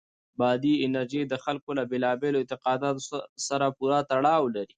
بادي 0.39 0.73
انرژي 0.85 1.21
د 1.27 1.33
خلکو 1.43 1.69
له 1.77 1.83
بېلابېلو 1.91 2.41
اعتقاداتو 2.41 3.01
سره 3.47 3.65
پوره 3.77 3.99
تړاو 4.11 4.43
لري. 4.55 4.69